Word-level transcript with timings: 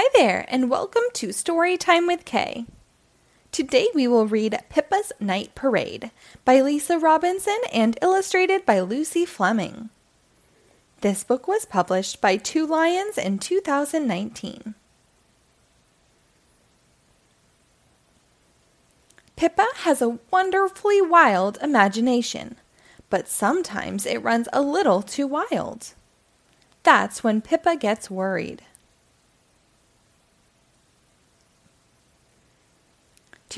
Hi 0.00 0.08
there, 0.14 0.46
and 0.46 0.70
welcome 0.70 1.02
to 1.14 1.32
Story 1.32 1.76
Time 1.76 2.06
with 2.06 2.24
K. 2.24 2.66
Today 3.50 3.88
we 3.92 4.06
will 4.06 4.28
read 4.28 4.56
Pippa's 4.68 5.10
Night 5.18 5.56
Parade 5.56 6.12
by 6.44 6.60
Lisa 6.60 7.00
Robinson 7.00 7.58
and 7.72 7.98
illustrated 8.00 8.64
by 8.64 8.78
Lucy 8.78 9.26
Fleming. 9.26 9.90
This 11.00 11.24
book 11.24 11.48
was 11.48 11.64
published 11.64 12.20
by 12.20 12.36
Two 12.36 12.64
Lions 12.64 13.18
in 13.18 13.40
2019. 13.40 14.76
Pippa 19.34 19.66
has 19.78 20.00
a 20.00 20.20
wonderfully 20.30 21.02
wild 21.02 21.58
imagination, 21.60 22.54
but 23.10 23.26
sometimes 23.26 24.06
it 24.06 24.22
runs 24.22 24.48
a 24.52 24.62
little 24.62 25.02
too 25.02 25.26
wild. 25.26 25.94
That's 26.84 27.24
when 27.24 27.40
Pippa 27.40 27.74
gets 27.74 28.08
worried. 28.08 28.62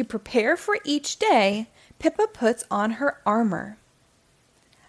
To 0.01 0.05
prepare 0.05 0.57
for 0.57 0.79
each 0.83 1.19
day, 1.19 1.69
Pippa 1.99 2.27
puts 2.27 2.65
on 2.71 2.93
her 2.93 3.19
armor. 3.27 3.77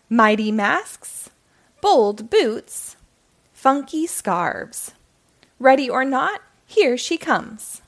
Mighty 0.07 0.53
masks, 0.53 1.29
bold 1.81 2.29
boots, 2.29 2.95
funky 3.51 4.07
scarves. 4.07 4.93
Ready 5.59 5.89
or 5.89 6.05
not, 6.05 6.39
here 6.65 6.95
she 6.95 7.17
comes. 7.17 7.81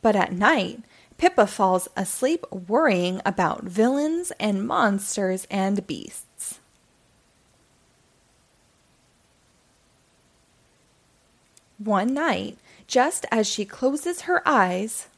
But 0.00 0.14
at 0.14 0.30
night, 0.30 0.84
Pippa 1.18 1.48
falls 1.48 1.88
asleep 1.96 2.44
worrying 2.52 3.20
about 3.26 3.64
villains 3.64 4.30
and 4.38 4.64
monsters 4.64 5.44
and 5.50 5.84
beasts. 5.88 6.25
One 11.78 12.14
night, 12.14 12.58
just 12.86 13.26
as 13.30 13.46
she 13.46 13.64
closes 13.64 14.22
her 14.22 14.42
eyes, 14.46 15.08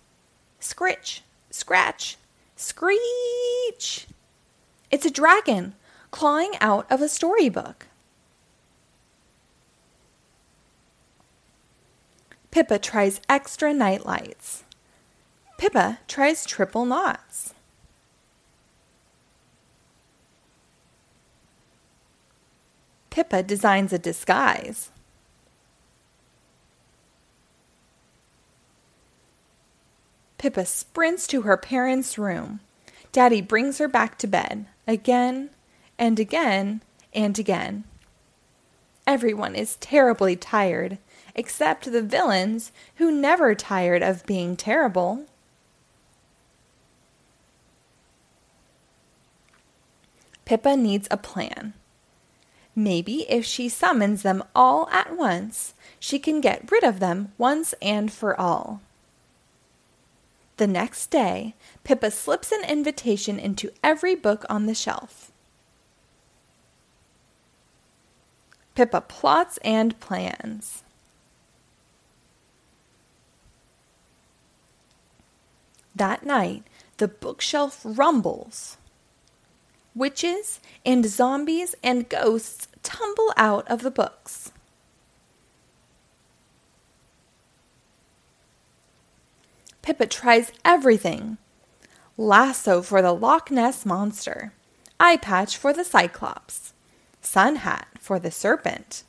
scritch, 0.59 1.23
scratch, 1.51 2.17
screech. 2.57 4.07
It's 4.91 5.07
a 5.07 5.11
dragon 5.11 5.75
clawing 6.11 6.53
out 6.61 6.91
of 6.91 7.01
a 7.01 7.09
storybook. 7.09 7.87
Pippa 12.51 12.79
tries 12.79 13.21
extra 13.29 13.73
night 13.73 14.05
lights. 14.05 14.65
Pippa 15.59 16.01
tries 16.09 16.47
triple 16.47 16.85
knots. 16.85 17.55
Pippa 23.11 23.43
designs 23.43 23.93
a 23.93 23.99
disguise. 23.99 24.91
Pippa 30.39 30.65
sprints 30.65 31.27
to 31.27 31.43
her 31.43 31.57
parents' 31.57 32.17
room. 32.17 32.61
Daddy 33.13 33.41
brings 33.41 33.79
her 33.79 33.89
back 33.89 34.19
to 34.19 34.27
bed 34.27 34.67
again 34.87 35.51
and 35.99 36.19
again 36.21 36.81
and 37.13 37.39
again. 37.39 37.85
Everyone 39.07 39.55
is 39.55 39.77
terribly 39.77 40.37
tired, 40.37 40.99
except 41.35 41.91
the 41.91 42.03
villains 42.03 42.73
who 42.97 43.11
never 43.11 43.55
tired 43.55 44.03
of 44.03 44.27
being 44.27 44.57
terrible. 44.57 45.25
Pippa 50.45 50.77
needs 50.77 51.09
a 51.11 51.17
plan. 51.17 51.75
Maybe 52.77 53.27
if 53.29 53.45
she 53.45 53.69
summons 53.69 54.23
them 54.23 54.45
all 54.55 54.89
at 54.91 55.17
once, 55.17 55.75
she 55.99 56.19
can 56.19 56.41
get 56.41 56.71
rid 56.71 56.85
of 56.85 57.01
them 57.01 57.33
once 57.37 57.75
and 57.83 58.13
for 58.13 58.39
all. 58.39 58.81
The 60.59 60.67
next 60.67 61.11
day, 61.13 61.55
Pippa 61.85 62.11
slips 62.11 62.51
an 62.51 62.65
invitation 62.69 63.39
into 63.39 63.71
every 63.83 64.17
book 64.17 64.45
on 64.51 64.67
the 64.67 64.75
shelf. 64.75 65.31
Pippa 68.75 69.03
plots 69.03 69.59
and 69.59 69.99
plans. 70.01 70.83
That 75.95 76.27
night, 76.27 76.65
the 76.97 77.07
bookshelf 77.07 77.81
rumbles. 77.85 78.79
Witches 79.95 80.59
and 80.85 81.07
zombies 81.07 81.77
and 81.85 82.09
ghosts 82.09 82.67
tumble 82.83 83.33
out 83.37 83.67
of 83.69 83.83
the 83.83 83.93
books. 83.93 84.48
Pippa 89.89 90.07
tries 90.07 90.53
everything 90.67 91.39
lasso 92.19 92.83
for 92.83 93.01
the 93.01 93.15
Loch 93.15 93.51
Ness 93.51 93.87
monster, 93.87 94.53
eye 95.01 95.17
patch 95.17 95.57
for 95.57 95.73
the 95.73 95.83
Cyclops, 95.83 96.75
sun 97.23 97.57
hat 97.57 97.89
for 97.99 98.19
the 98.19 98.31
serpent. 98.31 99.05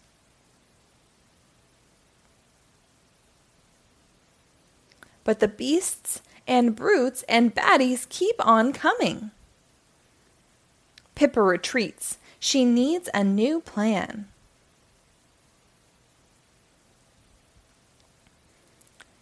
But 5.25 5.41
the 5.41 5.49
beasts 5.49 6.21
and 6.47 6.77
brutes 6.77 7.25
and 7.27 7.53
baddies 7.53 8.07
keep 8.07 8.35
on 8.39 8.71
coming. 8.71 9.31
Pippa 11.15 11.41
retreats. 11.41 12.19
She 12.39 12.63
needs 12.63 13.09
a 13.13 13.25
new 13.25 13.59
plan. 13.59 14.29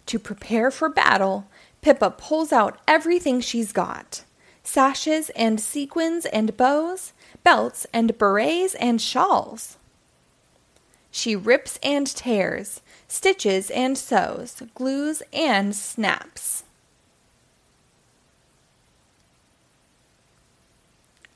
To 0.08 0.18
prepare 0.18 0.70
for 0.70 0.88
battle, 0.88 1.48
Pippa 1.82 2.10
pulls 2.10 2.50
out 2.50 2.80
everything 2.88 3.42
she's 3.42 3.72
got 3.72 4.24
sashes 4.62 5.30
and 5.30 5.60
sequins 5.60 6.24
and 6.26 6.56
bows, 6.56 7.12
belts 7.44 7.86
and 7.92 8.16
berets 8.16 8.74
and 8.76 9.00
shawls. 9.00 9.76
She 11.10 11.36
rips 11.36 11.78
and 11.82 12.06
tears, 12.06 12.80
stitches 13.06 13.70
and 13.70 13.98
sews, 13.98 14.62
glues 14.74 15.22
and 15.30 15.76
snaps. 15.76 16.64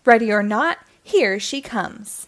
Ready 0.07 0.33
or 0.33 0.43
not, 0.43 0.79
here 1.03 1.39
she 1.39 1.61
comes. 1.61 2.27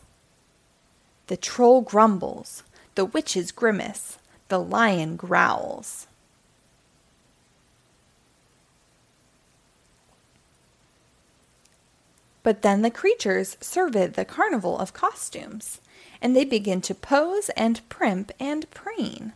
The 1.26 1.38
troll 1.38 1.80
grumbles, 1.80 2.62
the 2.96 3.06
witches 3.06 3.50
grimace, 3.50 4.18
the 4.48 4.58
lion 4.58 5.16
growls. 5.16 6.06
But 12.44 12.62
then 12.62 12.82
the 12.82 12.90
creatures 12.90 13.56
survey 13.60 14.06
the 14.06 14.24
carnival 14.24 14.78
of 14.78 14.92
costumes, 14.92 15.80
and 16.22 16.36
they 16.36 16.44
begin 16.44 16.80
to 16.82 16.94
pose 16.94 17.48
and 17.56 17.80
primp 17.88 18.30
and 18.38 18.70
preen. 18.70 19.32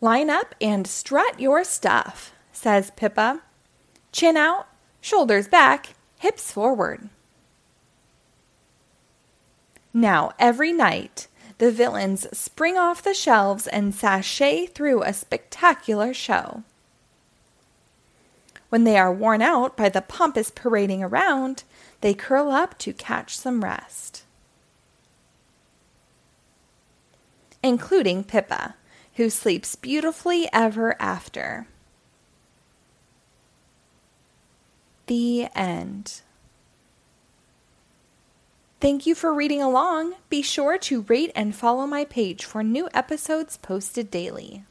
Line 0.00 0.28
up 0.28 0.54
and 0.60 0.86
strut 0.86 1.40
your 1.40 1.64
stuff, 1.64 2.32
says 2.52 2.90
Pippa. 2.96 3.42
Chin 4.12 4.36
out, 4.36 4.66
shoulders 5.00 5.48
back, 5.48 5.94
hips 6.18 6.50
forward. 6.50 7.08
Now, 9.94 10.32
every 10.38 10.72
night, 10.72 11.28
the 11.58 11.70
villains 11.70 12.26
spring 12.36 12.76
off 12.76 13.02
the 13.02 13.14
shelves 13.14 13.66
and 13.66 13.94
sashay 13.94 14.66
through 14.66 15.02
a 15.02 15.12
spectacular 15.12 16.12
show. 16.12 16.64
When 18.68 18.84
they 18.84 18.98
are 18.98 19.12
worn 19.12 19.42
out 19.42 19.76
by 19.76 19.88
the 19.88 20.02
pompous 20.02 20.50
parading 20.50 21.02
around, 21.02 21.64
they 22.00 22.14
curl 22.14 22.50
up 22.50 22.78
to 22.78 22.92
catch 22.92 23.36
some 23.36 23.62
rest. 23.62 24.24
Including 27.62 28.24
Pippa, 28.24 28.74
who 29.14 29.30
sleeps 29.30 29.76
beautifully 29.76 30.48
ever 30.52 31.00
after. 31.00 31.68
The 35.06 35.48
end. 35.54 36.22
Thank 38.80 39.06
you 39.06 39.14
for 39.14 39.32
reading 39.32 39.62
along. 39.62 40.14
Be 40.28 40.42
sure 40.42 40.76
to 40.78 41.02
rate 41.02 41.32
and 41.34 41.54
follow 41.54 41.86
my 41.86 42.04
page 42.04 42.44
for 42.44 42.62
new 42.62 42.88
episodes 42.92 43.56
posted 43.56 44.10
daily. 44.10 44.64